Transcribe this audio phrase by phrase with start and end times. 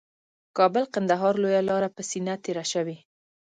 [0.57, 2.97] کابل قندهار لویه لاره یې په سینه تېره شوې